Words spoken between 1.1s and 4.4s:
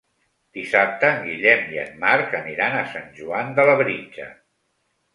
en Guillem i en Marc aniran a Sant Joan de Labritja.